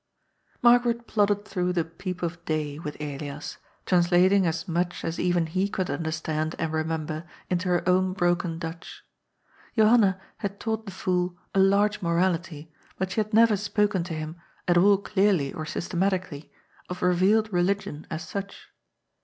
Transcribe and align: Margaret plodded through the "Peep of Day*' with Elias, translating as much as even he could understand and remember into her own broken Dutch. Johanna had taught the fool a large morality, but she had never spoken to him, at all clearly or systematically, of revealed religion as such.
Margaret 0.63 1.05
plodded 1.05 1.45
through 1.45 1.73
the 1.73 1.85
"Peep 1.85 2.23
of 2.23 2.43
Day*' 2.43 2.79
with 2.79 2.99
Elias, 2.99 3.57
translating 3.85 4.47
as 4.47 4.67
much 4.67 5.05
as 5.05 5.19
even 5.19 5.45
he 5.45 5.69
could 5.69 5.91
understand 5.91 6.55
and 6.57 6.73
remember 6.73 7.23
into 7.51 7.67
her 7.69 7.87
own 7.87 8.13
broken 8.13 8.57
Dutch. 8.57 9.03
Johanna 9.77 10.19
had 10.37 10.59
taught 10.59 10.87
the 10.87 10.91
fool 10.91 11.37
a 11.53 11.59
large 11.59 12.01
morality, 12.01 12.73
but 12.97 13.11
she 13.11 13.21
had 13.21 13.31
never 13.31 13.55
spoken 13.55 14.03
to 14.05 14.15
him, 14.15 14.37
at 14.67 14.75
all 14.75 14.97
clearly 14.97 15.53
or 15.53 15.67
systematically, 15.67 16.51
of 16.89 17.03
revealed 17.03 17.53
religion 17.53 18.07
as 18.09 18.27
such. 18.27 18.69